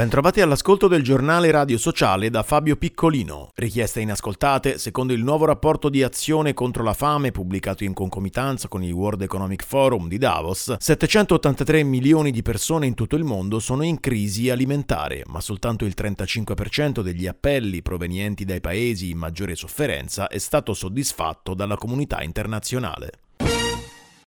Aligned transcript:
Bentrovati 0.00 0.40
all'ascolto 0.40 0.88
del 0.88 1.02
giornale 1.02 1.50
radio 1.50 1.76
sociale 1.76 2.30
da 2.30 2.42
Fabio 2.42 2.74
Piccolino. 2.76 3.50
Richieste 3.54 4.00
inascoltate 4.00 4.78
secondo 4.78 5.12
il 5.12 5.22
nuovo 5.22 5.44
rapporto 5.44 5.90
di 5.90 6.02
azione 6.02 6.54
contro 6.54 6.82
la 6.82 6.94
fame 6.94 7.32
pubblicato 7.32 7.84
in 7.84 7.92
concomitanza 7.92 8.66
con 8.66 8.82
il 8.82 8.92
World 8.92 9.20
Economic 9.20 9.62
Forum 9.62 10.08
di 10.08 10.16
Davos, 10.16 10.74
783 10.78 11.82
milioni 11.82 12.30
di 12.30 12.40
persone 12.40 12.86
in 12.86 12.94
tutto 12.94 13.14
il 13.14 13.24
mondo 13.24 13.58
sono 13.58 13.82
in 13.82 14.00
crisi 14.00 14.48
alimentare, 14.48 15.22
ma 15.26 15.42
soltanto 15.42 15.84
il 15.84 15.92
35% 15.94 17.02
degli 17.02 17.26
appelli 17.26 17.82
provenienti 17.82 18.46
dai 18.46 18.62
paesi 18.62 19.10
in 19.10 19.18
maggiore 19.18 19.54
sofferenza 19.54 20.28
è 20.28 20.38
stato 20.38 20.72
soddisfatto 20.72 21.52
dalla 21.52 21.76
comunità 21.76 22.22
internazionale. 22.22 23.10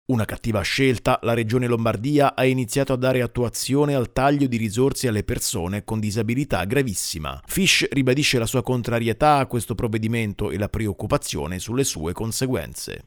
Una 0.05 0.25
cattiva 0.25 0.61
scelta, 0.63 1.21
la 1.23 1.33
Regione 1.33 1.69
Lombardia 1.69 2.35
ha 2.35 2.45
iniziato 2.45 2.93
a 2.93 2.97
dare 2.97 3.23
attuazione 3.23 3.95
al 3.95 4.13
taglio 4.13 4.49
di 4.49 4.57
risorse 4.57 5.07
alle 5.07 5.23
persone 5.23 5.85
con 5.85 6.01
disabilità 6.01 6.65
gravissima. 6.65 7.41
Fish 7.47 7.87
ribadisce 7.89 8.41
la 8.41 8.47
sua 8.47 8.65
contrarietà 8.65 9.37
a 9.37 9.47
questo 9.47 9.77
provvedimento 9.77 10.51
e 10.51 10.59
la 10.59 10.69
preoccupazione 10.69 11.61
sulle 11.61 11.85
sue 11.85 12.13
conseguenze. 12.13 13.07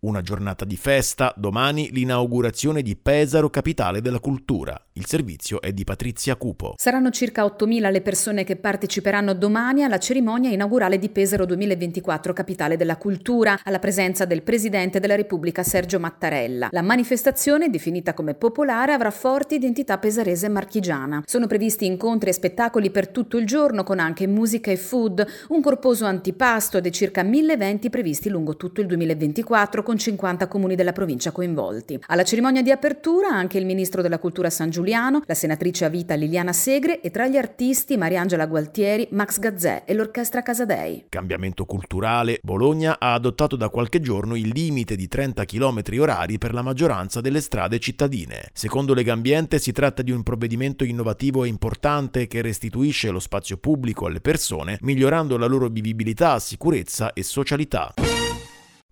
Una 0.00 0.20
giornata 0.20 0.66
di 0.66 0.76
festa, 0.76 1.32
domani 1.34 1.90
l'inaugurazione 1.90 2.82
di 2.82 2.94
Pesaro, 2.94 3.48
capitale 3.48 4.02
della 4.02 4.20
cultura. 4.20 4.85
Il 4.98 5.04
servizio 5.04 5.60
è 5.60 5.74
di 5.74 5.84
Patrizia 5.84 6.36
Cupo. 6.36 6.72
Saranno 6.78 7.10
circa 7.10 7.44
8.000 7.44 7.90
le 7.90 8.00
persone 8.00 8.44
che 8.44 8.56
parteciperanno 8.56 9.34
domani 9.34 9.84
alla 9.84 9.98
cerimonia 9.98 10.48
inaugurale 10.48 10.98
di 10.98 11.10
Pesaro 11.10 11.44
2024, 11.44 12.32
capitale 12.32 12.78
della 12.78 12.96
cultura, 12.96 13.60
alla 13.62 13.78
presenza 13.78 14.24
del 14.24 14.40
Presidente 14.40 14.98
della 14.98 15.14
Repubblica 15.14 15.62
Sergio 15.62 16.00
Mattarella. 16.00 16.68
La 16.70 16.80
manifestazione, 16.80 17.68
definita 17.68 18.14
come 18.14 18.32
popolare, 18.32 18.94
avrà 18.94 19.10
forte 19.10 19.56
identità 19.56 19.98
pesarese 19.98 20.46
e 20.46 20.48
marchigiana. 20.48 21.24
Sono 21.26 21.46
previsti 21.46 21.84
incontri 21.84 22.30
e 22.30 22.32
spettacoli 22.32 22.90
per 22.90 23.08
tutto 23.08 23.36
il 23.36 23.44
giorno, 23.44 23.84
con 23.84 23.98
anche 23.98 24.26
musica 24.26 24.70
e 24.70 24.78
food, 24.78 25.26
un 25.48 25.60
corposo 25.60 26.06
antipasto 26.06 26.78
e 26.78 26.90
circa 26.90 27.22
1.000 27.22 27.50
eventi 27.50 27.90
previsti 27.90 28.30
lungo 28.30 28.56
tutto 28.56 28.80
il 28.80 28.86
2024 28.86 29.82
con 29.82 29.98
50 29.98 30.48
comuni 30.48 30.74
della 30.74 30.92
provincia 30.92 31.32
coinvolti. 31.32 32.00
Alla 32.06 32.24
cerimonia 32.24 32.62
di 32.62 32.70
apertura 32.70 33.28
anche 33.28 33.58
il 33.58 33.66
ministro 33.66 34.00
della 34.00 34.18
cultura 34.18 34.48
San 34.48 34.70
Giuliano, 34.86 35.20
la 35.26 35.34
senatrice 35.34 35.84
a 35.84 35.88
vita 35.88 36.14
Liliana 36.14 36.52
Segre 36.52 37.00
e 37.00 37.10
tra 37.10 37.26
gli 37.26 37.36
artisti 37.36 37.96
Mariangela 37.96 38.46
Gualtieri, 38.46 39.08
Max 39.10 39.40
Gazzè 39.40 39.82
e 39.84 39.92
l'orchestra 39.94 40.42
Casadei. 40.42 41.06
Cambiamento 41.08 41.64
culturale. 41.64 42.38
Bologna 42.40 43.00
ha 43.00 43.12
adottato 43.12 43.56
da 43.56 43.68
qualche 43.68 44.00
giorno 44.00 44.36
il 44.36 44.46
limite 44.46 44.94
di 44.94 45.08
30 45.08 45.44
km 45.44 45.82
orari 45.98 46.38
per 46.38 46.54
la 46.54 46.62
maggioranza 46.62 47.20
delle 47.20 47.40
strade 47.40 47.80
cittadine. 47.80 48.50
Secondo 48.52 48.94
Legambiente 48.94 49.58
si 49.58 49.72
tratta 49.72 50.02
di 50.02 50.12
un 50.12 50.22
provvedimento 50.22 50.84
innovativo 50.84 51.42
e 51.42 51.48
importante 51.48 52.28
che 52.28 52.40
restituisce 52.40 53.10
lo 53.10 53.18
spazio 53.18 53.56
pubblico 53.56 54.06
alle 54.06 54.20
persone, 54.20 54.78
migliorando 54.82 55.36
la 55.36 55.46
loro 55.46 55.66
vivibilità, 55.66 56.38
sicurezza 56.38 57.12
e 57.12 57.24
socialità. 57.24 57.92